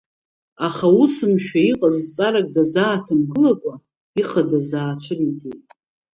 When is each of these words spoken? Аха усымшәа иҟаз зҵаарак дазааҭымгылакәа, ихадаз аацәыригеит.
Аха 0.67 0.87
усымшәа 1.03 1.59
иҟаз 1.71 1.95
зҵаарак 2.03 2.47
дазааҭымгылакәа, 2.55 3.73
ихадаз 4.19 4.69
аацәыригеит. 4.81 5.63